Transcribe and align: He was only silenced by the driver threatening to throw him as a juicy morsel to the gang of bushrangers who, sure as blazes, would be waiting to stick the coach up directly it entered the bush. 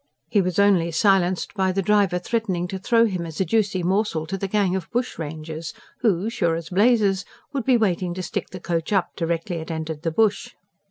He 0.29 0.41
was 0.41 0.57
only 0.57 0.89
silenced 0.89 1.53
by 1.53 1.71
the 1.71 1.83
driver 1.83 2.17
threatening 2.17 2.67
to 2.69 2.79
throw 2.79 3.05
him 3.05 3.23
as 3.23 3.39
a 3.39 3.45
juicy 3.45 3.83
morsel 3.83 4.25
to 4.25 4.35
the 4.35 4.47
gang 4.47 4.75
of 4.75 4.89
bushrangers 4.89 5.75
who, 5.99 6.27
sure 6.27 6.55
as 6.55 6.69
blazes, 6.69 7.23
would 7.53 7.65
be 7.65 7.77
waiting 7.77 8.15
to 8.15 8.23
stick 8.23 8.49
the 8.49 8.59
coach 8.59 8.91
up 8.91 9.09
directly 9.15 9.57
it 9.57 9.69
entered 9.69 10.01
the 10.01 10.09
bush. 10.09 10.55